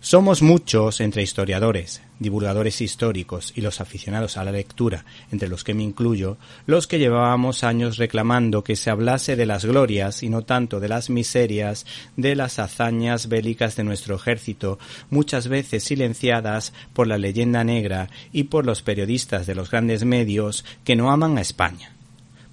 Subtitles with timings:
[0.00, 5.74] Somos muchos entre historiadores, divulgadores históricos y los aficionados a la lectura, entre los que
[5.74, 10.42] me incluyo, los que llevábamos años reclamando que se hablase de las glorias y no
[10.42, 11.84] tanto de las miserias,
[12.16, 14.78] de las hazañas bélicas de nuestro ejército,
[15.10, 20.64] muchas veces silenciadas por la leyenda negra y por los periodistas de los grandes medios
[20.84, 21.92] que no aman a España.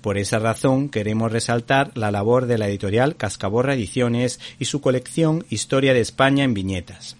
[0.01, 5.45] Por esa razón queremos resaltar la labor de la editorial Cascaborra Ediciones y su colección
[5.51, 7.17] Historia de España en viñetas.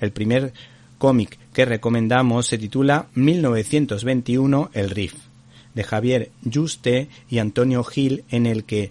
[0.00, 0.52] El primer
[0.98, 5.14] cómic que recomendamos se titula 1921 El Riff,
[5.74, 8.90] de Javier Juste y Antonio Gil, en el que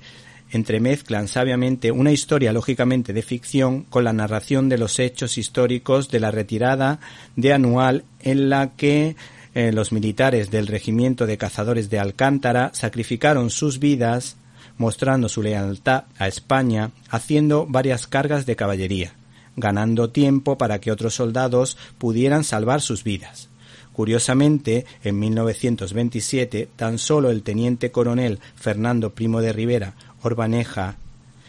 [0.52, 6.20] entremezclan sabiamente una historia lógicamente de ficción con la narración de los hechos históricos de
[6.20, 7.00] la retirada
[7.36, 9.16] de Anual en la que
[9.54, 14.38] eh, los militares del regimiento de cazadores de Alcántara sacrificaron sus vidas
[14.78, 19.14] mostrando su lealtad a España haciendo varias cargas de caballería
[19.56, 23.50] ganando tiempo para que otros soldados pudieran salvar sus vidas.
[23.94, 30.98] Curiosamente, en 1927, tan solo el teniente coronel Fernando Primo de Rivera Orbaneja,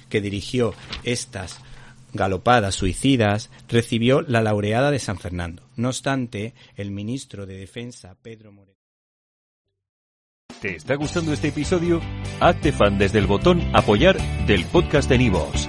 [0.08, 1.58] que dirigió estas
[2.12, 5.62] galopadas suicidas, recibió la laureada de San Fernando.
[5.76, 8.76] No obstante, el ministro de Defensa, Pedro Moreno.
[10.60, 12.00] ¿Te está gustando este episodio?
[12.40, 15.68] Hazte fan desde el botón Apoyar del podcast de Nivos.